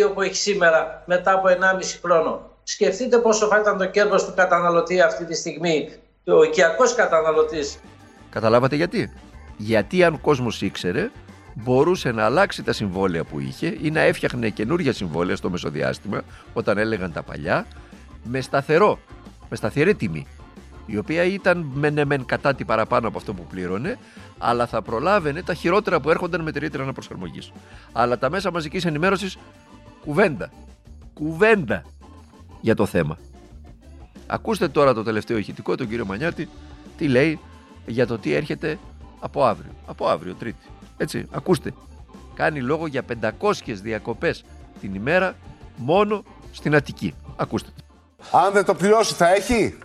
0,22 0.10 0.14
που 0.14 0.22
έχει 0.22 0.36
σήμερα 0.36 1.04
μετά 1.06 1.34
από 1.34 1.48
1,5 1.48 1.56
χρόνο. 2.04 2.52
Σκεφτείτε 2.64 3.18
πόσο 3.18 3.48
θα 3.48 3.60
ήταν 3.60 3.78
το 3.78 3.86
κέρδος 3.86 4.26
του 4.26 4.34
καταναλωτή 4.36 5.02
αυτή 5.02 5.26
τη 5.26 5.36
στιγμή, 5.36 5.90
ο 6.26 6.44
οικιακός 6.44 6.96
καταναλωτής. 6.96 7.80
Καταλάβατε 8.30 8.76
γιατί; 8.76 9.14
Γιατί 9.58 10.04
αν 10.04 10.14
ο 10.14 10.20
κόσμος 10.22 10.62
ήξερε 10.62 11.10
μπορούσε 11.54 12.12
να 12.12 12.26
αλλάξει 12.26 12.64
τα 12.64 12.74
συμβόλαια 12.74 13.24
που 13.24 13.40
είχε 13.40 13.78
ή 13.82 13.92
να 13.92 14.00
έφτιαχνε 14.00 14.50
καινούργια 14.50 14.94
συμβόλαια 14.94 15.36
στο 15.36 15.50
μεσοδιάστημα 15.50 16.22
όταν 16.54 16.78
έλεγαν 16.78 17.12
τα 17.12 17.24
παλιά 17.24 17.66
με 18.24 18.42
σταθερό, 18.42 19.00
με 19.50 19.56
σταθερή 19.56 19.96
τιμή 19.96 20.28
η 20.86 20.98
οποία 20.98 21.24
ήταν 21.24 21.72
μεν 21.74 22.08
μεν 22.08 22.26
κατά 22.26 22.56
τη 22.56 22.66
παραπάνω 22.66 23.08
από 23.08 23.18
αυτό 23.18 23.34
που 23.34 23.46
πλήρωνε 23.50 23.98
αλλά 24.38 24.68
θα 24.68 24.82
προλάβαινε 24.82 25.44
τα 25.44 25.54
χειρότερα 25.54 26.00
που 26.00 26.10
έρχονταν 26.10 26.42
με 26.42 26.52
τη 26.52 26.60
ρήτρα 26.60 26.84
αναπροσαρμογής. 26.84 27.52
Αλλά 27.92 28.18
τα 28.18 28.30
μέσα 28.30 28.52
μαζικής 28.52 28.86
ενημέρωσης 28.86 29.38
κουβέντα. 30.06 30.52
Κουβέντα 31.14 31.84
για 32.62 32.76
το 32.76 32.86
θέμα. 32.86 33.18
Ακούστε 34.28 34.68
τώρα 34.68 34.94
το 34.94 35.04
τελευταίο 35.04 35.38
ηχητικό, 35.38 35.76
τον 35.76 35.88
κύριο 35.88 36.06
Μανιάτη, 36.06 36.50
τι 36.98 37.08
λέει 37.08 37.40
για 37.86 38.08
το 38.08 38.18
τι 38.18 38.34
έρχεται 38.34 38.80
από 39.20 39.46
αύριο. 39.46 39.72
Από 39.86 40.08
αύριο, 40.08 40.34
Τρίτη. 40.34 40.66
Έτσι, 40.98 41.28
ακούστε. 41.32 41.74
Κάνει 42.36 42.62
λόγο 42.62 42.88
για 42.88 43.04
500 43.42 43.52
διακοπές 43.66 44.44
την 44.82 44.96
ημέρα 44.96 45.36
μόνο 45.76 46.24
στην 46.52 46.76
Αττική. 46.76 47.16
Ακούστε. 47.36 47.70
Αν 48.32 48.54
δεν 48.54 48.66
το 48.66 48.76
πληρώσει 48.76 49.14
θα 49.14 49.34
έχει; 49.34 49.78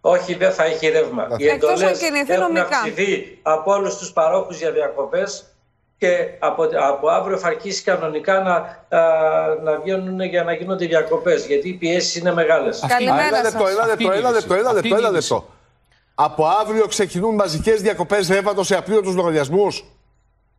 Όχι, 0.00 0.34
δεν 0.34 0.52
θα 0.52 0.64
έχει 0.64 0.88
ρεύμα. 0.88 1.26
Οι 1.36 1.46
εντολές 1.46 2.02
έχουν 2.26 2.56
αυξηθεί 2.56 3.38
από 3.42 3.72
όλους 3.72 3.96
τους 3.96 4.12
παρόχους 4.12 4.58
για 4.58 4.72
διακοπές 4.72 5.44
και 5.98 6.28
από, 6.38 6.68
από 6.88 7.08
αύριο 7.08 7.38
θα 7.38 7.46
αρχίσει 7.46 7.82
κανονικά 7.82 8.40
να, 8.40 8.86
να 9.62 9.80
βγαίνουν 9.80 10.20
για 10.20 10.44
να 10.44 10.52
γίνονται 10.52 10.86
διακοπές. 10.86 11.46
Γιατί 11.46 11.68
οι 11.68 11.72
πιέσεις 11.72 12.16
είναι 12.16 12.32
μεγάλες. 12.32 12.84
Καλημέρα. 12.88 13.26
Ένα 13.26 13.42
λεπτό, 13.42 13.66
ένα 13.66 13.86
λεπτό, 13.86 14.12
ένα 14.12 14.30
λεπτό, 14.30 14.54
ένα 14.54 14.72
λεπτό, 14.72 14.96
ένα 14.96 15.10
λεπτό. 15.10 15.48
Από 16.14 16.46
αύριο 16.46 16.86
ξεκινούν 16.86 17.34
μαζικές 17.34 17.82
διακοπές 17.82 18.28
ρεύματος 18.28 18.66
σε 18.66 18.76
απλήρωτους 18.76 19.14
λογαριασμούς. 19.14 19.84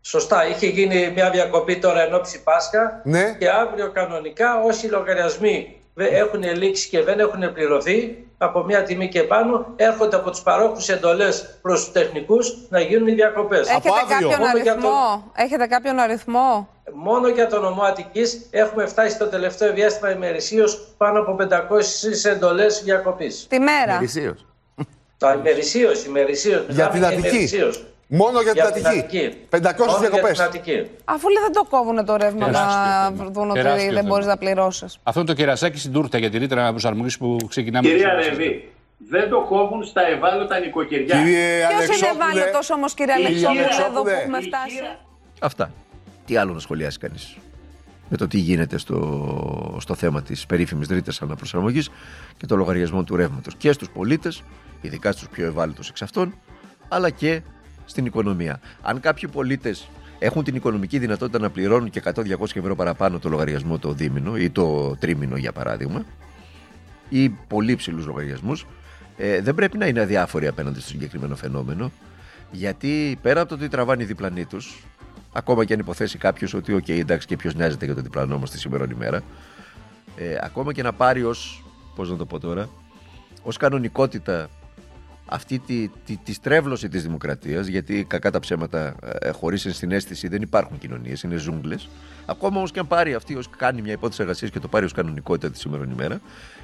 Σωστά, 0.02 0.48
είχε 0.48 0.68
γίνει 0.68 1.12
μια 1.16 1.30
διακοπή 1.30 1.78
τώρα 1.78 2.02
εν 2.02 2.14
ώψη 2.14 2.44
Πάσχα 2.44 3.02
ναι. 3.04 3.36
και 3.40 3.50
αύριο 3.50 3.92
κανονικά 3.92 4.62
όσοι 4.64 4.88
λογαριασμοί 4.88 5.80
έχουν 5.96 6.44
λήξει 6.44 6.90
και 6.90 7.04
δεν 7.04 7.20
έχουν 7.20 7.54
πληρωθεί 7.54 8.28
από 8.38 8.64
μια 8.64 8.84
τιμή 8.84 9.10
και 9.10 9.24
πάνω 9.24 9.74
έρχονται 9.76 10.16
από 10.16 10.30
τους 10.30 10.42
παρόχους 10.42 10.90
εντολές 10.90 11.60
προς 11.62 11.84
τους 11.84 11.92
τεχνικούς 11.92 12.58
να 12.70 12.80
γίνουν 12.80 13.08
οι 13.08 13.14
διακοπές. 13.14 13.68
Έχετε 13.68 13.90
κάποιον 14.10 14.44
αριθμό, 14.44 15.32
έχετε 15.36 15.68
κάποιον 15.68 16.00
αριθμό; 16.00 16.70
Μόνο 16.94 17.28
για 17.28 17.48
το 17.48 17.60
νομό 17.60 17.82
Αττικής 17.82 18.48
έχουμε 18.52 18.86
φτάσει 18.86 19.16
στο 19.16 19.26
τελευταίο 19.26 19.74
διάστημα 19.74 20.12
ημερησίως 20.12 20.94
πάνω 20.98 21.20
από 21.20 21.36
500 21.36 22.26
εντολές 22.30 22.82
διακοπής. 22.84 23.46
Τη 23.50 23.60
μέρα. 23.60 23.92
Ημερησίως. 23.92 24.46
Τα 25.18 25.34
ημερησίως, 25.34 26.06
ημερησίως. 26.06 26.66
Για 26.70 26.88
την 26.88 27.06
Αττική. 27.06 27.50
Μόνο 28.12 28.42
για 28.42 28.54
την 28.54 28.88
Αττική. 28.88 29.34
500 29.50 29.60
διακοπές. 30.00 30.40
Αφού 31.06 31.30
λέει 31.30 31.44
δεν 31.44 31.52
το 31.54 31.66
κόβουν 31.70 32.06
το 32.06 32.16
ρεύμα 32.16 32.50
να 32.50 33.12
δουν 33.12 33.50
ότι 33.50 33.90
δεν 33.92 34.06
μπορείς 34.06 34.26
να 34.26 34.38
πληρώσεις. 34.38 35.00
Αυτό 35.04 35.20
είναι 35.20 35.30
το 35.30 35.36
κερασάκι 35.36 35.78
στην 35.78 35.92
τούρτα 35.92 36.18
για 36.18 36.30
τη 36.30 36.38
ρήτρα 36.38 36.70
προσαρμογή 36.70 37.18
που 37.18 37.38
ξεκινάμε. 37.50 37.88
Κυρία 37.88 38.14
Ρεβί, 38.14 38.70
δεν 38.98 39.30
το 39.30 39.42
κόβουν 39.42 39.84
στα 39.84 40.08
ευάλωτα 40.08 40.60
νοικοκυριά. 40.60 41.16
Ποιος 41.86 41.98
είναι 41.98 42.08
ευάλωτος 42.08 42.70
όμως, 42.70 42.94
κύριε 42.94 43.14
Αλεξόπουλε, 43.14 43.62
εδώ 43.90 44.02
που 44.02 44.10
έχουμε 44.10 44.42
φτάσει; 44.42 44.82
Αυτά. 45.40 45.72
Τι 46.26 46.38
άλλο 46.38 46.54
να 46.54 46.60
σχολιάσει 46.60 46.98
κανείς 46.98 47.38
με 48.10 48.18
το 48.18 48.28
τι 48.28 48.38
γίνεται 48.38 48.78
στο, 48.78 49.78
στο 49.80 49.96
θέμα 49.96 50.22
της 50.22 50.46
περίφημης 50.46 50.88
ρήτρας 50.88 51.22
αναπροσαρμογής 51.22 51.90
και 52.38 52.46
το 52.46 52.56
λογαριασμό 52.56 53.04
του 53.04 53.16
ρεύματος 53.16 53.56
και 53.56 53.72
στους 53.72 53.90
πολίτες, 53.90 54.44
ειδικά 54.82 55.12
στους 55.12 55.28
πιο 55.28 55.46
ευάλωτους 55.46 55.90
εξ 55.90 56.02
αυτών, 56.02 56.40
αλλά 56.88 57.10
και 57.10 57.42
στην 57.90 58.06
οικονομία. 58.06 58.60
Αν 58.82 59.00
κάποιοι 59.00 59.30
πολίτες 59.30 59.90
έχουν 60.20 60.44
την 60.44 60.56
οικονομική 60.56 61.00
δυνατότητα 61.00 61.40
να 61.40 61.50
πληρώνουν 61.50 61.90
και 61.90 62.02
100-200 62.06 62.22
ευρώ 62.54 62.76
παραπάνω 62.76 63.20
το 63.20 63.30
λογαριασμό 63.30 63.80
το 63.80 63.92
δίμηνο 63.92 64.38
ή 64.38 64.50
το 64.50 64.96
τρίμηνο 65.00 65.38
για 65.38 65.52
παράδειγμα, 65.52 66.06
ή 67.10 67.30
πολύ 67.30 67.76
ψηλούς 67.76 68.06
λογαριασμούς, 68.06 68.66
ε, 69.18 69.42
δεν 69.42 69.56
πρέπει 69.56 69.78
να 69.78 69.86
είναι 69.86 70.00
αδιάφοροι 70.02 70.48
απέναντι 70.48 70.80
στο 70.80 70.90
συγκεκριμένο 70.90 71.36
φαινόμενο, 71.36 71.92
γιατί 72.52 73.20
πέρα 73.22 73.40
από 73.40 73.50
το 73.50 73.56
ότι 73.56 73.68
τραβάνει 73.68 74.04
διπλανή 74.04 74.46
τους, 74.46 74.84
ακόμα 75.32 75.66
και 75.66 75.74
αν 75.74 75.80
υποθέσει 75.80 76.18
κάποιος 76.18 76.54
ότι, 76.54 76.76
OK, 76.76 76.90
εντάξει, 76.90 77.28
και 77.28 77.36
ποιος 77.36 77.56
νοιάζεται 77.56 77.86
για 77.86 77.96
το 77.96 78.02
διπλανό 78.02 78.38
μας 78.38 78.52
τη 78.52 78.60
σήμερα 78.60 78.88
ημέρα, 78.92 79.22
ε, 80.16 80.38
ακόμα 80.42 80.74
και 80.74 80.84
να 80.84 80.94
πάρει 80.94 81.24
ως, 81.24 81.64
πώς 81.96 82.10
να 82.10 82.18
το 82.18 82.26
πω 82.26 82.40
τώρα, 82.40 82.70
ως 83.44 83.58
κανονικότητα 83.58 84.50
αυτή 85.30 85.60
τη, 85.60 85.90
τη, 86.06 86.18
τη 86.18 86.34
στρέβλωση 86.34 86.90
της 86.90 87.04
δημοκρατίας 87.04 87.68
γιατί 87.68 88.04
κακά 88.04 88.32
τα 88.32 88.40
ψέματα 88.40 88.96
ε, 89.20 89.30
χωρίς 89.30 89.66
ενσυναίσθηση 89.66 90.28
δεν 90.28 90.42
υπάρχουν 90.42 90.78
κοινωνίες, 90.78 91.22
είναι 91.22 91.36
ζούγκλες. 91.36 91.90
Ακόμα 92.26 92.58
όμως 92.58 92.72
και 92.72 92.80
αν 92.80 92.88
πάρει 92.88 93.14
αυτή 93.14 93.36
ως 93.36 93.50
κάνει 93.58 93.82
μια 93.82 93.94
υπόθεση 93.94 94.22
εργασίας 94.22 94.52
και 94.52 94.60
το 94.60 94.68
πάρει 94.68 94.86
ως 94.86 94.94
κανονικότητα 94.94 95.52
τη 95.52 95.58
σήμερα 95.58 95.88
ημέρα 95.92 96.22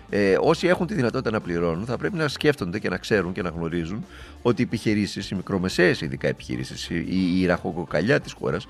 ε, 0.09 0.37
όσοι 0.39 0.67
έχουν 0.67 0.87
τη 0.87 0.93
δυνατότητα 0.93 1.31
να 1.31 1.41
πληρώνουν 1.41 1.85
θα 1.85 1.97
πρέπει 1.97 2.17
να 2.17 2.27
σκέφτονται 2.27 2.79
και 2.79 2.89
να 2.89 2.97
ξέρουν 2.97 3.33
και 3.33 3.41
να 3.41 3.49
γνωρίζουν 3.49 4.05
ότι 4.41 4.61
οι 4.61 4.65
επιχειρήσεις, 4.65 5.29
οι 5.29 5.35
μικρομεσαίες 5.35 6.01
ειδικά 6.01 6.27
επιχειρήσεις 6.27 6.89
η, 6.89 7.41
η 7.41 7.45
ραχοκοκαλιά 7.45 8.19
της 8.19 8.33
χώρας 8.33 8.67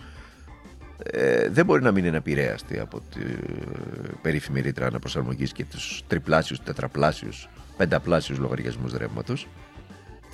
ε, 1.03 1.49
δεν 1.49 1.65
μπορεί 1.65 1.83
να 1.83 1.91
μην 1.91 2.05
είναι 2.05 2.17
επηρέαστη 2.17 2.79
από 2.79 3.01
την 3.13 3.39
περίφημη 4.21 4.61
ρήτρα 4.61 4.85
αναπροσαρμογής 4.85 5.51
και 5.51 5.65
τους 5.65 6.03
τριπλάσιους, 6.07 6.63
τετραπλάσιους, 6.63 7.49
πενταπλάσιους 7.77 8.37
λογαριασμούς 8.37 8.93
ρεύματος 8.93 9.47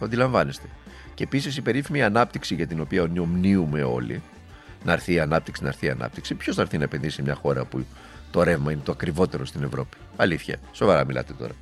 το 0.02 0.08
αντιλαμβάνεστε. 0.08 0.68
Και 1.14 1.24
επίσης 1.24 1.58
η 1.58 1.62
περίφημη 1.62 2.04
ανάπτυξη 2.04 2.56
για 2.56 2.68
την 2.68 2.80
οποία 2.82 3.02
ομνίουμε 3.20 3.84
όλοι, 3.84 4.22
να 4.84 4.92
έρθει 4.92 5.14
η 5.14 5.20
ανάπτυξη, 5.20 5.64
να 5.64 5.70
έρθει 5.70 5.86
η 5.86 5.90
ανάπτυξη. 5.90 6.36
Ποιος 6.36 6.56
θα 6.56 6.62
έρθει 6.62 6.78
να 6.78 6.84
επενδύσει 6.84 7.16
σε 7.16 7.22
μια 7.22 7.36
χώρα 7.36 7.66
που 7.66 7.86
το 8.32 8.44
ρεύμα 8.44 8.72
είναι 8.72 8.82
το 8.84 8.92
ακριβότερο 8.92 9.46
στην 9.46 9.64
Ευρώπη; 9.64 9.98
Αλήθεια. 10.16 10.58
Σοβαρά 10.72 11.06
μιλάτε 11.06 11.34
τώρα. 11.34 11.54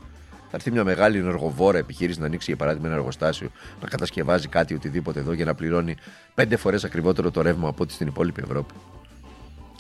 Θα 0.52 0.58
έρθει 0.58 0.72
μια 0.72 0.84
μεγάλη 0.84 1.18
ενεργοβόρα 1.18 1.78
επιχείρηση 1.78 2.20
να 2.20 2.26
ανοίξει 2.26 2.46
για 2.48 2.60
παράδειγμα 2.60 2.88
ένα 2.88 2.96
εργοστάσιο, 2.96 3.50
να 3.82 3.88
κατασκευάζει 3.88 4.48
κάτι 4.48 4.74
οτιδήποτε 4.74 5.20
εδώ 5.20 5.34
για 5.34 5.46
να 5.46 5.56
πληρώνει 5.56 5.96
πέντε 6.36 6.56
φορές 6.56 6.84
ακριβότερο 6.84 7.32
το 7.32 7.42
ρεύμα 7.42 7.68
από 7.68 7.84
ό,τι 7.84 7.94
στην 7.94 8.08
υπόλοιπη 8.08 8.42
Ευρώπη. 8.44 8.74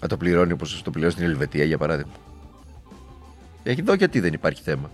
Να 0.01 0.07
το 0.07 0.17
πληρώνει 0.17 0.51
όπως 0.51 0.81
το 0.81 0.91
πληρώνει 0.91 1.13
στην 1.13 1.25
Ελβετία 1.25 1.63
για 1.63 1.77
παράδειγμα. 1.77 2.13
Έχει 3.63 3.79
εδώ 3.79 3.93
γιατί 3.93 4.19
δεν 4.19 4.33
υπάρχει 4.33 4.61
θέμα 4.61 4.91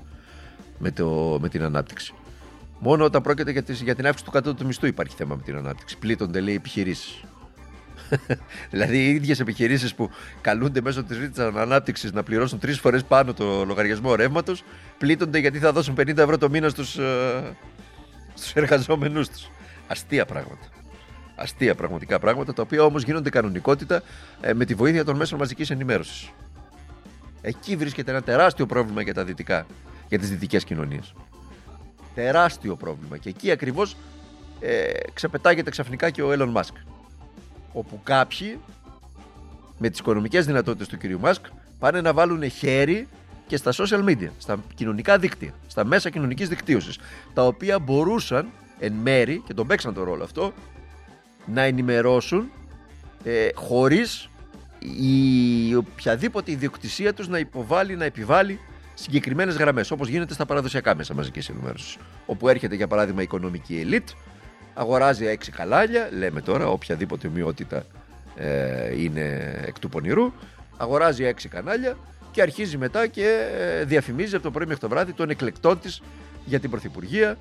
με, 0.79 0.91
το, 0.91 1.37
με 1.41 1.49
την 1.49 1.63
ανάπτυξη; 1.63 2.13
Μόνο 2.79 3.03
όταν 3.03 3.21
πρόκειται 3.21 3.51
για, 3.51 3.63
τις, 3.63 3.81
για 3.81 3.95
την 3.95 4.05
αύξηση 4.05 4.25
του 4.25 4.31
κατώτατου 4.31 4.65
μισθού 4.65 4.87
υπάρχει 4.87 5.15
θέμα 5.15 5.35
με 5.35 5.41
την 5.41 5.55
ανάπτυξη. 5.55 5.97
Πλήττονται, 5.97 6.39
λέει, 6.39 6.55
επιχειρήσεις. 6.55 7.23
δηλαδή, 8.71 8.97
οι 8.97 9.09
ίδιες 9.09 9.39
επιχειρήσεις 9.39 9.95
που 9.95 10.09
καλούνται 10.41 10.81
μέσω 10.81 11.03
της 11.03 11.17
ρήτρας 11.17 11.55
ανάπτυξης 11.55 12.11
να 12.11 12.23
πληρώσουν 12.23 12.59
τρεις 12.59 12.79
φορές 12.79 13.03
πάνω 13.03 13.33
το 13.33 13.65
λογαριασμό 13.65 14.15
ρεύματος, 14.15 14.63
πλήττονται 14.97 15.39
γιατί 15.39 15.59
θα 15.59 15.71
δώσουν 15.71 15.95
50 15.97 16.17
ευρώ 16.17 16.37
το 16.37 16.49
μήνα 16.49 16.69
στους 16.69 16.97
ε, 16.97 17.55
στους 18.35 18.53
εργαζόμενου 18.53 19.21
τους. 19.21 19.49
Αστεία 19.87 20.25
πράγματα. 20.25 20.67
Αστεία 21.35 21.75
πραγματικά 21.75 22.19
πράγματα, 22.19 22.53
τα 22.53 22.61
οποία 22.61 22.83
όμως 22.83 23.03
γίνονται 23.03 23.29
κανονικότητα 23.29 24.01
ε, 24.41 24.53
με 24.53 24.65
τη 24.65 24.73
βοήθεια 24.73 25.05
των 25.05 25.15
μέσων 25.15 25.39
μαζικής 25.39 25.69
ενημέρωσης. 25.69 26.31
Εκεί 27.41 27.75
βρίσκεται 27.75 28.11
ένα 28.11 28.21
τεράστιο 28.21 28.65
πρόβλημα 28.65 29.01
για 29.01 29.13
τα 29.13 29.23
δυτικά, 29.23 29.65
για 30.07 30.19
τις 30.19 30.29
δυτικές 30.29 30.63
κοινωνίες. 30.63 31.13
Τεράστιο 32.15 32.75
πρόβλημα. 32.75 33.17
Και 33.17 33.29
εκεί 33.29 33.51
ακριβώς 33.51 33.95
ε, 34.59 34.91
ξεπετάγεται 35.13 35.69
ξαφνικά 35.69 36.09
και 36.09 36.21
ο 36.21 36.31
Elon 36.31 36.53
Musk. 36.53 36.73
Όπου 37.73 37.99
κάποιοι 38.03 38.59
με 39.77 39.89
τις 39.89 39.99
οικονομικές 39.99 40.45
δυνατότητες 40.45 40.87
του 40.87 40.97
κυρίου 40.97 41.19
Musk 41.23 41.41
πάνε 41.79 42.01
να 42.01 42.13
βάλουν 42.13 42.49
χέρι 42.49 43.07
και 43.47 43.57
στα 43.57 43.71
social 43.71 44.05
media, 44.05 44.29
στα 44.37 44.63
κοινωνικά 44.75 45.17
δίκτυα, 45.17 45.53
στα 45.67 45.85
μέσα 45.85 46.09
κοινωνικής 46.09 46.49
δικτύωσης, 46.49 46.99
τα 47.33 47.45
οποία 47.45 47.79
μπορούσαν 47.79 48.49
εν 48.79 48.93
μέρη, 48.93 49.43
και 49.47 49.53
τον 49.53 49.67
παίξαν 49.67 49.93
το 49.93 50.03
ρόλο 50.03 50.23
αυτό, 50.23 50.53
να 51.45 51.61
ενημερώσουν 51.61 52.51
ε, 53.23 53.49
χωρίς 53.55 54.29
η 54.79 55.75
οποιαδήποτε 55.75 56.51
ιδιοκτησία 56.51 57.13
τους 57.13 57.27
να 57.27 57.37
υποβάλει, 57.37 57.95
να 57.95 58.05
επιβάλλει 58.05 58.59
συγκεκριμένες 58.95 59.55
γραμμές, 59.55 59.91
όπως 59.91 60.07
γίνεται 60.07 60.33
στα 60.33 60.45
παραδοσιακά 60.45 60.95
μέσα 60.95 61.13
μαζικής 61.13 61.49
ενημέρωσης. 61.49 61.97
Όπου 62.25 62.49
έρχεται 62.49 62.75
για 62.75 62.87
παράδειγμα 62.87 63.21
η 63.21 63.23
οικονομική 63.23 63.79
ελίτ, 63.79 64.09
αγοράζει 64.73 65.25
έξι 65.25 65.51
καλάλια, 65.51 66.09
λέμε 66.11 66.41
τώρα, 66.41 66.67
οποιαδήποτε 66.67 67.27
ομοιότητα 67.27 67.85
ε, 68.35 69.01
είναι 69.01 69.55
εκ 69.65 69.79
του 69.79 69.89
πονηρού, 69.89 70.33
αγοράζει 70.77 71.25
έξι 71.25 71.49
κανάλια 71.49 71.97
και 72.31 72.41
αρχίζει 72.41 72.77
μετά 72.77 73.07
και 73.07 73.47
ε, 73.59 73.83
διαφημίζει 73.83 74.35
από 74.35 74.43
το 74.43 74.51
πρωί 74.51 74.65
μέχρι 74.65 74.81
το 74.81 74.89
βράδυ 74.89 75.13
τον 75.13 75.29
εκλεκτό 75.29 75.75
της 75.77 76.01
για 76.45 76.59
την 76.59 76.69
Πρωθυπουργία 76.69 77.37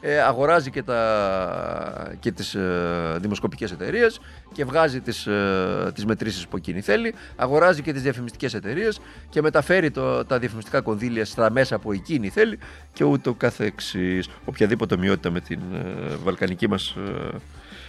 ε, 0.00 0.20
αγοράζει 0.20 0.70
και, 0.70 0.82
τα, 0.82 2.12
και 2.20 2.32
τις 2.32 2.54
ε, 2.54 3.16
δημοσκοπικές 3.20 3.72
εταιρείες 3.72 4.20
και 4.52 4.64
βγάζει 4.64 5.00
τις, 5.00 5.26
ε, 5.26 5.90
τις 5.94 6.04
μετρήσεις 6.04 6.48
που 6.48 6.56
εκείνη 6.56 6.80
θέλει, 6.80 7.14
αγοράζει 7.36 7.82
και 7.82 7.92
τις 7.92 8.02
διαφημιστικές 8.02 8.54
εταιρείες 8.54 9.00
και 9.28 9.42
μεταφέρει 9.42 9.90
το, 9.90 10.24
τα 10.24 10.38
διαφημιστικά 10.38 10.80
κονδύλια 10.80 11.24
στα 11.24 11.50
μέσα 11.50 11.78
που 11.78 11.92
εκείνη 11.92 12.28
θέλει 12.28 12.58
και 12.92 13.04
ούτω 13.04 13.34
καθεξής. 13.34 14.28
Οποιαδήποτε 14.44 14.94
ομοιότητα 14.94 15.30
με 15.30 15.40
την 15.40 15.60
ε, 15.74 16.14
βαλκανική 16.22 16.68
μας, 16.68 16.94
ε, 16.96 17.36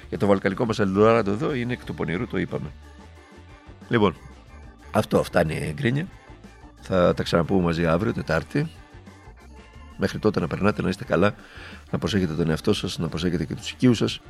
για 0.09 0.17
το 0.17 0.27
βαλκανικό 0.27 0.65
μας 0.65 0.79
Ελντοράντο 0.79 1.31
εδώ 1.31 1.53
είναι 1.53 1.73
εκ 1.73 1.83
του 1.83 1.93
πονηρού, 1.93 2.27
το 2.27 2.37
είπαμε. 2.37 2.71
Λοιπόν, 3.89 4.15
αυτό 4.91 5.23
φτάνει 5.23 5.53
η 5.53 5.73
γκρίνια. 5.75 6.07
Θα 6.81 7.13
τα 7.13 7.23
ξαναπούμε 7.23 7.63
μαζί 7.63 7.85
αύριο, 7.85 8.13
Τετάρτη. 8.13 8.69
Μέχρι 9.99 10.19
τότε 10.19 10.39
να 10.39 10.47
περνάτε 10.47 10.81
να 10.81 10.89
είστε 10.89 11.03
καλά, 11.03 11.35
να 11.91 11.97
προσέχετε 11.97 12.33
τον 12.33 12.49
εαυτό 12.49 12.73
σας, 12.73 12.97
να 12.97 13.07
προσέχετε 13.07 13.45
και 13.45 13.55
τους 13.55 13.71
οικείους 13.71 13.97
σας 13.97 14.21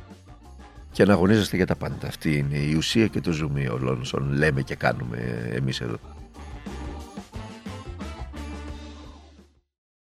και 0.92 1.04
να 1.04 1.12
αγωνίζεστε 1.12 1.56
για 1.56 1.66
τα 1.66 1.76
πάντα. 1.76 2.06
Αυτή 2.06 2.36
είναι 2.36 2.56
η 2.56 2.74
ουσία 2.74 3.06
και 3.06 3.20
το 3.20 3.32
ζουμί 3.32 3.68
όλων 3.68 4.00
όσων 4.00 4.32
λέμε 4.32 4.62
και 4.62 4.74
κάνουμε 4.74 5.48
εμείς 5.52 5.80
εδώ. 5.80 5.96